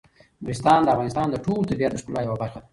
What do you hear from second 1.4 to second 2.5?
ټول طبیعت د ښکلا یوه